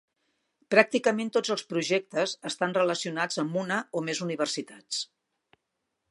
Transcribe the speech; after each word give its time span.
Pràcticament 0.75 1.27
tots 1.35 1.51
els 1.55 1.63
projectes 1.73 2.33
estan 2.51 2.73
relacionats 2.77 3.37
amb 3.43 3.59
una 3.65 3.77
o 4.01 4.03
més 4.09 4.23
universitats. 4.27 5.03